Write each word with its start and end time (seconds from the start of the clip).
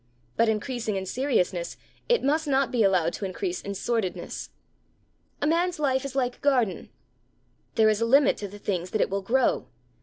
But, 0.35 0.49
increasing 0.49 0.95
in 0.95 1.05
seriousness, 1.05 1.77
it 2.09 2.23
must 2.23 2.47
not 2.47 2.71
be 2.71 2.81
allowed 2.81 3.13
to 3.13 3.25
increase 3.25 3.61
in 3.61 3.75
sordidness. 3.75 4.49
A 5.43 5.45
man's 5.45 5.77
life 5.77 6.03
is 6.03 6.15
like 6.15 6.37
a 6.37 6.41
garden. 6.41 6.89
There 7.75 7.87
is 7.87 8.01
a 8.01 8.05
limit 8.07 8.35
to 8.37 8.47
the 8.47 8.57
things 8.57 8.89
that 8.89 9.01
it 9.01 9.11
will 9.11 9.21
grow. 9.21 9.67